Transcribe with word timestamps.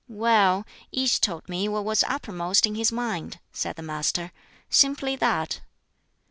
"Well, 0.09 0.65
each 0.91 1.21
told 1.21 1.47
me 1.47 1.67
what 1.69 1.85
was 1.85 2.03
uppermost 2.05 2.65
in 2.65 2.73
his 2.73 2.91
mind," 2.91 3.39
said 3.53 3.75
the 3.75 3.83
Master; 3.83 4.31
"simply 4.67 5.15
that." 5.17 5.61